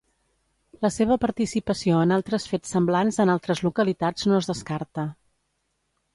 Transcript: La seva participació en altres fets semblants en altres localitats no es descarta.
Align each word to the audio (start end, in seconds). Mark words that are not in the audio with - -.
La 0.85 0.89
seva 0.95 1.17
participació 1.25 1.99
en 2.05 2.13
altres 2.15 2.47
fets 2.53 2.73
semblants 2.77 3.21
en 3.25 3.33
altres 3.35 3.63
localitats 3.67 4.27
no 4.33 4.39
es 4.41 4.51
descarta. 4.55 5.07